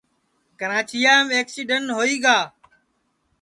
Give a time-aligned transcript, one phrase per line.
[0.59, 2.37] کراچیام اکسیڈن ہوئی گا